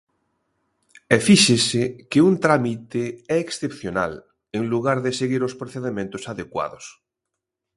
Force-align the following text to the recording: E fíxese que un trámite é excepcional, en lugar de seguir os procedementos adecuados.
E 1.15 1.17
fíxese 1.27 1.83
que 2.11 2.23
un 2.29 2.33
trámite 2.45 3.03
é 3.35 3.37
excepcional, 3.45 4.13
en 4.57 4.63
lugar 4.73 4.97
de 5.05 5.11
seguir 5.19 5.41
os 5.47 5.57
procedementos 5.61 6.23
adecuados. 6.33 6.85